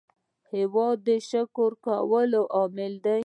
[0.53, 3.19] هېواد د شکر کولو لامل دی.